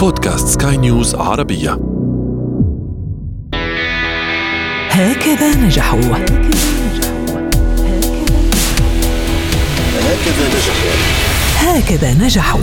[0.00, 1.78] بودكاست سكاي نيوز عربية.
[4.90, 6.00] هكذا نجحوا.
[11.56, 12.60] هكذا نجحوا.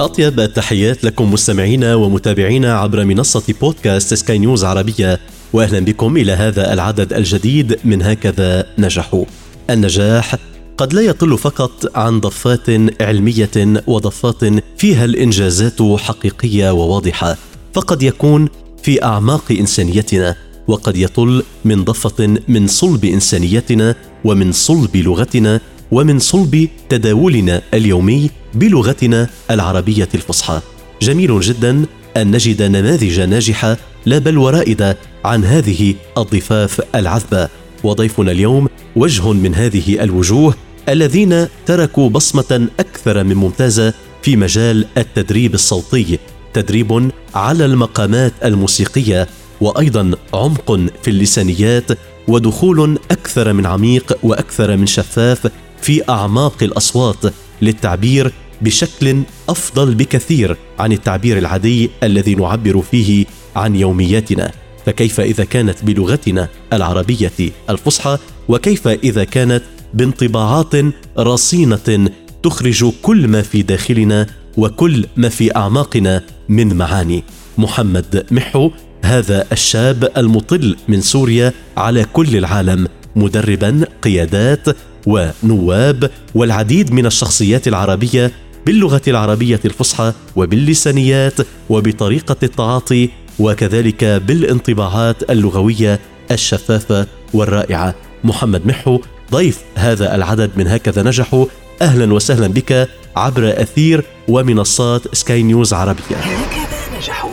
[0.00, 5.20] أطيب التحيات لكم مستمعينا ومتابعينا عبر منصة بودكاست سكاي نيوز عربية
[5.52, 9.24] وأهلا بكم إلى هذا العدد الجديد من هكذا نجحوا.
[9.70, 10.34] النجاح
[10.78, 12.70] قد لا يطل فقط عن ضفات
[13.00, 14.40] علمية وضفات
[14.78, 17.36] فيها الإنجازات حقيقية وواضحة.
[17.74, 18.48] فقد يكون
[18.82, 20.36] في أعماق إنسانيتنا
[20.68, 23.94] وقد يطل من ضفة من صلب إنسانيتنا
[24.24, 25.60] ومن صلب لغتنا
[25.92, 30.60] ومن صلب تداولنا اليومي بلغتنا العربية الفصحى.
[31.02, 37.48] جميل جدا أن نجد نماذج ناجحة لا بل ورائدة عن هذه الضفاف العذبة.
[37.84, 40.54] وضيفنا اليوم وجه من هذه الوجوه
[40.88, 46.18] الذين تركوا بصمة أكثر من ممتازة في مجال التدريب الصوتي
[46.54, 49.28] تدريب على المقامات الموسيقية
[49.60, 55.50] وأيضا عمق في اللسانيات ودخول أكثر من عميق وأكثر من شفاف
[55.82, 58.32] في أعماق الأصوات للتعبير
[58.62, 64.52] بشكل أفضل بكثير عن التعبير العادي الذي نعبر فيه عن يومياتنا.
[64.86, 67.32] فكيف إذا كانت بلغتنا العربية
[67.70, 69.62] الفصحى وكيف إذا كانت
[69.94, 70.74] بانطباعات
[71.18, 72.10] رصينة
[72.42, 77.24] تخرج كل ما في داخلنا وكل ما في أعماقنا من معاني.
[77.58, 78.70] محمد محو
[79.04, 84.76] هذا الشاب المطل من سوريا على كل العالم مدربا قيادات
[85.06, 88.32] ونواب والعديد من الشخصيات العربية
[88.66, 91.34] باللغة العربية الفصحى وباللسانيات
[91.70, 97.94] وبطريقة التعاطي وكذلك بالانطباعات اللغوية الشفافة والرائعة.
[98.24, 99.00] محمد محو
[99.32, 101.46] ضيف هذا العدد من هكذا نجحوا
[101.82, 106.16] أهلا وسهلا بك عبر أثير ومنصات سكاي نيوز عربية.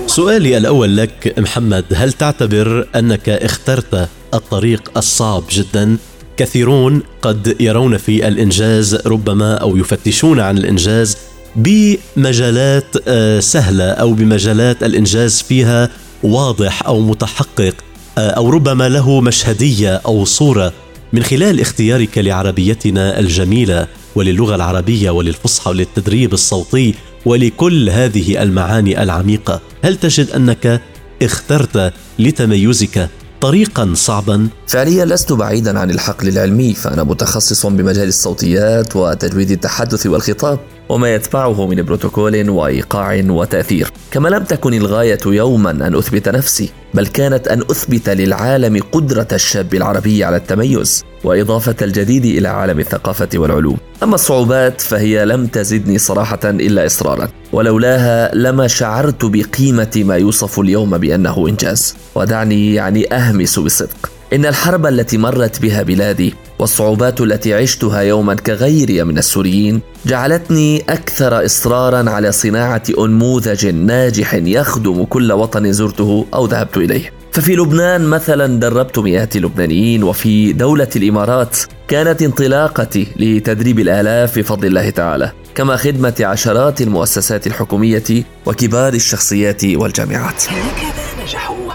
[0.07, 5.97] سؤالي الأول لك محمد هل تعتبر أنك اخترت الطريق الصعب جدا؟
[6.37, 11.17] كثيرون قد يرون في الإنجاز ربما أو يفتشون عن الإنجاز
[11.55, 15.89] بمجالات آه، سهلة أو بمجالات الإنجاز فيها
[16.23, 17.73] واضح أو متحقق
[18.17, 20.73] آه، أو ربما له مشهدية أو صورة
[21.13, 29.95] من خلال اختيارك لعربيتنا الجميلة وللغة العربية وللفصحى وللتدريب الصوتي ولكل هذه المعاني العميقة هل
[29.95, 30.81] تجد أنك
[31.21, 33.09] اخترت لتميزك
[33.41, 40.59] طريقا صعبا؟ فعليا لست بعيدا عن الحقل العلمي فأنا متخصص بمجال الصوتيات وتجويد التحدث والخطاب.
[40.89, 43.87] وما يتبعه من بروتوكول وإيقاع وتأثير.
[44.11, 49.73] كما لم تكن الغاية يوما أن أثبت نفسي بل كانت أن أثبت للعالم قدرة الشاب
[49.73, 53.77] العربي على التميز وإضافة الجديد إلى عالم الثقافة والعلوم.
[54.03, 60.97] أما الصعوبات فهي لم تزدني صراحة إلا اصرارا ولولاها لما شعرت بقيمة ما يوصف اليوم
[60.97, 61.95] بأنه إنجاز.
[62.15, 69.03] ودعني يعني أهمس بصدق إن الحرب التي مرت بها بلادي والصعوبات التي عشتها يوما كغيري
[69.03, 76.77] من السوريين جعلتني أكثر إصرارا على صناعة أنموذج ناجح يخدم كل وطن زرته أو ذهبت
[76.77, 77.11] إليه.
[77.31, 81.57] ففي لبنان مثلا دربت مئات اللبنانيين وفي دولة الإمارات
[81.87, 90.43] كانت انطلاقتي لتدريب الآلاف بفضل الله تعالى كما خدمة عشرات المؤسسات الحكومية وكبار الشخصيات والجامعات.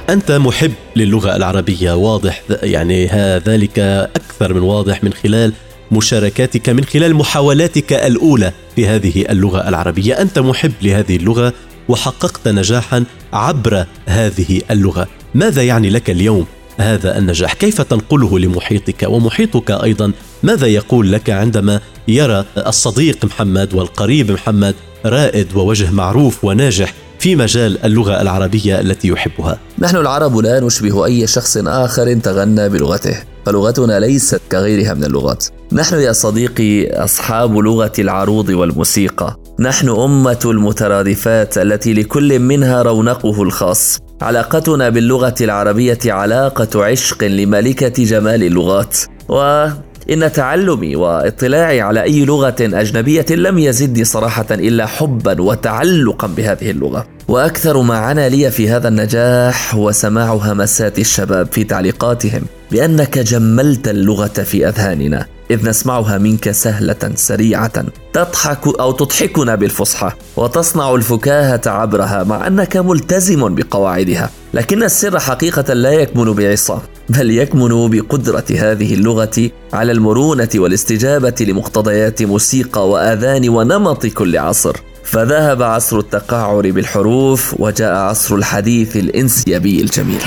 [0.09, 3.07] أنت محب للغة العربية واضح يعني
[3.39, 3.79] ذلك
[4.17, 5.53] أكثر من واضح من خلال
[5.93, 10.15] مشاركاتك من خلال محاولاتك الأولى في هذه اللغة العربية.
[10.15, 11.53] أنت محب لهذه اللغة
[11.89, 15.09] وحققت نجاحا عبر هذه اللغة.
[15.35, 16.47] ماذا يعني لك اليوم
[16.79, 24.31] هذا النجاح؟ كيف تنقله لمحيطك؟ ومحيطك أيضا ماذا يقول لك عندما يرى الصديق محمد والقريب
[24.31, 24.75] محمد
[25.07, 29.59] رائد ووجه معروف وناجح في مجال اللغة العربية التي يحبها.
[29.79, 35.45] نحن العرب لا نشبه أي شخص آخر تغنى بلغته، فلغتنا ليست كغيرها من اللغات.
[35.73, 43.99] نحن يا صديقي أصحاب لغة العروض والموسيقى، نحن أمة المترادفات التي لكل منها رونقه الخاص.
[44.23, 48.97] علاقتنا باللغة العربية علاقة عشق لملكة جمال اللغات.
[49.29, 49.67] و
[50.10, 57.06] إن تعلمي واطلاعي على أي لغة أجنبية لم يزدني صراحة إلا حبا وتعلقا بهذه اللغة.
[57.28, 63.88] وأكثر ما عنا لي في هذا النجاح هو سماع همسات الشباب في تعليقاتهم بأنك جملت
[63.88, 65.26] اللغة في أذهاننا.
[65.50, 67.85] إذ نسمعها منك سهلة سريعة.
[68.12, 70.12] تضحك أو تضحكنا بالفصحى.
[70.37, 74.31] وتصنع الفكاهة عبرها مع أنك ملتزم بقواعدها.
[74.55, 82.23] لكن السر حقيقة لا يكمن بعصا بل يكمن بقدرة هذه اللغة على المرونة والاستجابة لمقتضيات
[82.23, 84.77] موسيقى وآذان ونمط كل عصر.
[85.05, 90.23] فذهب عصر التقعر بالحروف وجاء عصر الحديث الإنسيابي الجميل.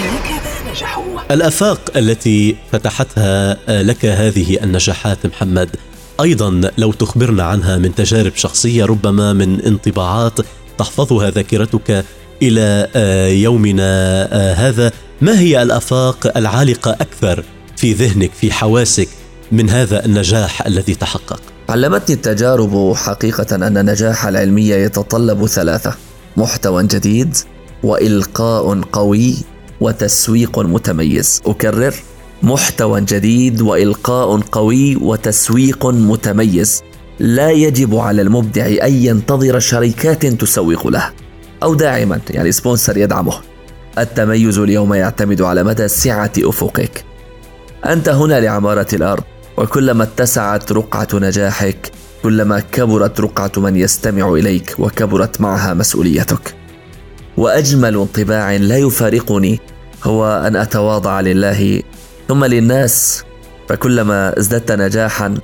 [1.32, 5.70] الأفاق التي فتحتها لك هذه النجاحات محمد
[6.22, 10.40] أيضا لو تخبرنا عنها من تجارب شخصية ربما من انطباعات
[10.78, 12.06] تحفظها ذاكرتك
[12.42, 14.92] إلى آه، يومنا آه، هذا.
[15.22, 17.44] ما هي الأفاق العالقة أكثر
[17.78, 19.08] في ذهنك في حواسك
[19.52, 25.96] من هذا النجاح الذي تحقق؟ علمتني التجارب حقيقة أن النجاح العلمي يتطلب ثلاثة
[26.38, 27.38] محتوى جديد
[27.84, 29.36] وإلقاء قوي
[29.82, 31.42] وتسويق متميز.
[31.46, 31.96] أكرر
[32.44, 36.84] محتوى جديد وإلقاء قوي وتسويق متميز.
[37.20, 41.10] لا يجب على المبدع أن ينتظر شركات تسوق له
[41.64, 43.34] أو داعما يعني سبونسر يدعمه.
[43.98, 47.04] التميز اليوم يعتمد على مدى سعة أفقك.
[47.86, 49.24] أنت هنا لعمارة الأرض.
[49.58, 51.92] وكلما اتسعت رقعة نجاحك
[52.24, 56.56] كلما كبرت رقعة من يستمع إليك وكبرت معها مسؤوليتك.
[57.38, 59.60] وأجمل انطباع لا يفارقني
[60.04, 61.84] هو أن أتواضع لله
[62.28, 63.24] ثم للناس
[63.70, 65.38] فكلما ازددت نجاحا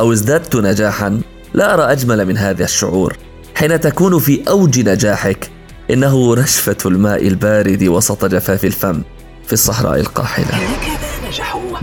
[0.00, 1.20] أو ازددت نجاحا
[1.54, 3.16] لا أرى أجمل من هذا الشعور.
[3.54, 5.50] حين تكون في أوج نجاحك
[5.90, 9.02] إنه رشفه الماء البارد وسط جفاف الفم
[9.46, 10.60] في الصحراء القاحلة.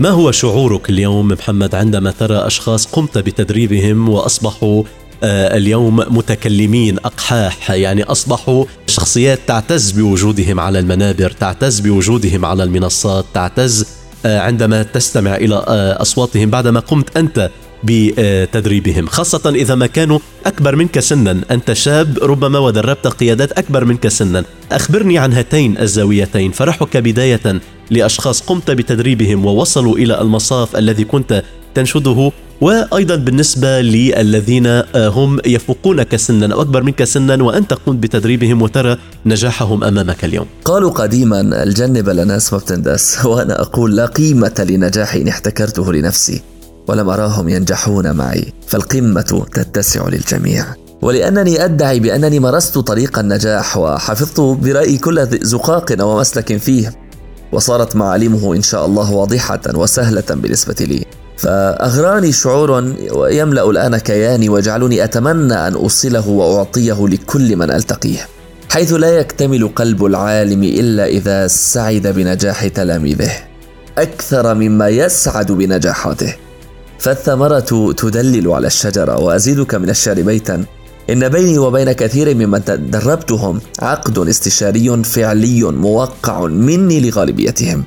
[0.00, 4.82] ما هو شعورك اليوم محمد عندما ترى أشخاص قمت بتدريبهم وأصبحوا
[5.22, 13.86] اليوم متكلمين أقحاح يعني أصبحوا شخصيات تعتز بوجودهم على المنابر تعتز بوجودهم على المنصات تعتز
[14.26, 17.50] آه، عندما تستمع إلى آه، أصواتهم بعدما قمت أنت
[17.84, 21.40] بتدريبهم خاصة إذا ما كانوا أكبر منك سنا.
[21.50, 24.44] أنت شاب ربما ودربت قيادات أكبر منك سنا.
[24.72, 31.42] أخبرني عن هاتين الزاويتين فرحك بداية لأشخاص قمت بتدريبهم ووصلوا إلى المصاف الذي كنت
[31.74, 38.62] تنشده وأيضا بالنسبة للذين آه، هم يفوقونك سنا أو أكبر منك سنا وانت قمت بتدريبهم
[38.62, 40.46] وترى نجاحهم أمامك اليوم.
[40.64, 46.42] قالوا قديما الجنب لناس ما بتندس وأنا أقول لا قيمة لنجاحي إن احتكرته لنفسي
[46.88, 50.64] ولم أراهم ينجحون معي فالقمة تتسع للجميع.
[51.02, 56.92] ولأنني أدعي بأنني مرست طريق النجاح وحفظت برايي كل زقاق ومسلك فيه
[57.52, 61.04] وصارت معالمه إن شاء الله واضحة وسهلة بالنسبة لي
[61.40, 62.94] فأغراني شعور
[63.30, 68.28] يملأ الآن كياني ويجعلني أتمنى أن أوصله وأعطيه لكل من ألتقيه
[68.70, 73.32] حيث لا يكتمل قلب العالم إلا إذا سعد بنجاح تلاميذه
[73.98, 76.34] أكثر مما يسعد بنجاحاته.
[76.98, 80.64] فالثمرة تدلل على الشجرة وأزيدك من الشعر بيتا.
[81.10, 87.84] إن بيني وبين كثير ممن دربتهم عقد استشاري فعلي موقع مني لغالبيتهم.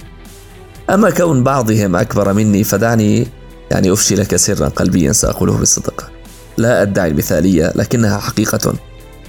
[0.89, 3.27] أما كون بعضهم أكبر مني فدعني
[3.71, 6.11] يعني أفشي لك سرا قلبيا سأقوله بصدق.
[6.57, 8.73] لا أدعي المثالية لكنها حقيقة.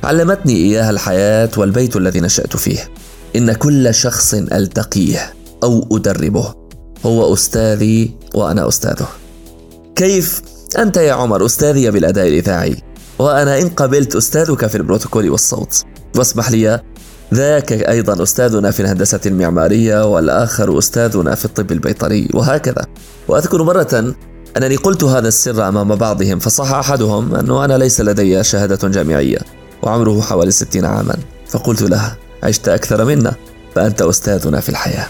[0.05, 2.91] علمتني إياها الحياة والبيت الذي نشأت فيه.
[3.37, 6.55] إن كل شخص ألتقيه أو أدربه
[7.07, 9.09] هو أستاذي وأنا أستاذه.
[9.97, 10.43] كيف
[10.79, 12.77] أنت يا عمر؟ أستاذي بالأداء الإذاعي.
[13.19, 15.83] وأنا إن قبلت أستاذك في البروتوكول والصوت.
[16.17, 16.81] واسمح لي
[17.35, 22.87] ذاك أيضا أستاذنا في الهندسة المعمارية والآخر أستاذنا في الطب البيطري وهكذا.
[23.29, 24.15] وأذكر مرة
[24.57, 29.39] أنني قلت هذا السر أمام بعضهم فصح أحدهم أنه أنا ليس لدي شهادة جامعية
[29.83, 31.17] وعمره حوالي ستين عاما.
[31.49, 33.35] فقلت له عشت أكثر منا
[33.75, 35.07] فأنت أستاذنا في الحياة.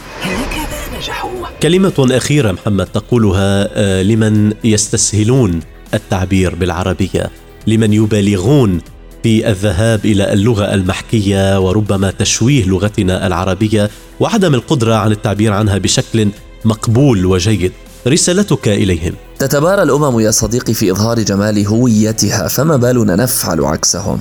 [1.62, 5.60] كلمة أخيرة محمد تقولها آه، لمن يستسهلون
[5.94, 7.30] التعبير بالعربية
[7.66, 8.80] لمن يبالغون
[9.24, 13.90] في الذهاب إلى اللغة المحكية وربما تشويه لغتنا العربية
[14.20, 16.28] وعدم القدرة عن التعبير عنها بشكل
[16.64, 17.72] مقبول وجيد.
[18.06, 19.12] رسالتك إليهم.
[19.38, 24.20] تتبارى الأمم يا صديقي في إظهار جمال هويتها فما بالنا نفعل عكسهم؟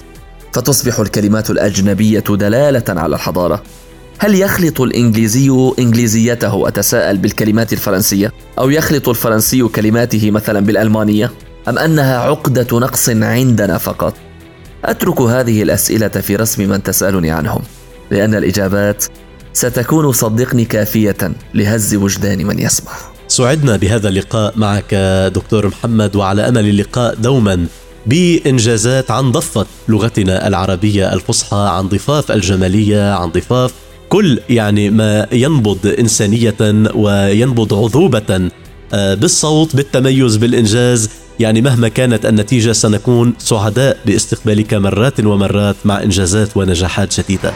[0.54, 3.64] فتصبح الكلمات الأجنبية دلالة على الحضارة.
[4.20, 11.32] هل يخلط الإنجليزي إنجليزيته اتساءل بالكلمات الفرنسية؟ أو يخلط الفرنسي كلماته مثلا بالألمانية؟
[11.68, 14.14] أم أنها عقدة نقص عندنا فقط؟
[14.86, 17.62] أترك هذه الأسئلة في رسم من تسألني عنهم
[18.12, 19.06] لأن الإجابات
[19.54, 21.18] ستكون صدقني كافية
[21.54, 22.92] لهز وجدان من يسمع.
[23.28, 24.94] سعدنا بهذا اللقاء معك
[25.36, 27.66] دكتور محمد وعلى أمل اللقاء دوما
[28.06, 33.74] بإنجازات عن ضفة لغتنا العربية الفصحى عن ضفاف الجمالية عن ضفاف
[34.10, 36.56] كل يعني ما ينبض إنسانية
[36.96, 38.50] وينبض عذوبة
[38.94, 41.10] بالصوت بالتميز بالإنجاز.
[41.40, 47.54] يعني مهما كانت النتيجة سنكون سعداء باستقبالك مرات ومرات مع إنجازات ونجاحات جديدة.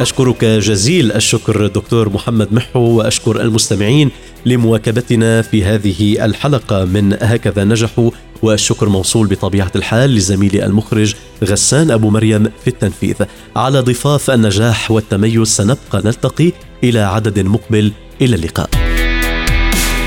[0.00, 4.10] أشكرك جزيل الشكر دكتور محمد محو وأشكر المستمعين
[4.46, 8.10] لمواكبتنا في هذه الحلقة من هكذا نجحوا.
[8.42, 13.16] والشكر موصول بطبيعة الحال لزميلي المخرج غسان أبو مريم في التنفيذ.
[13.56, 16.52] على ضفاف النجاح والتميز سنبقى نلتقي
[16.84, 17.92] إلى عدد مقبل.
[18.20, 18.83] إلى اللقاء.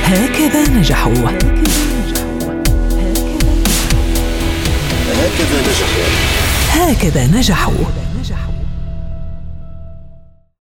[0.08, 1.14] هكذا نجحوا.
[5.14, 6.06] هكذا نجحوا.
[6.72, 8.07] هكذا نجحوا.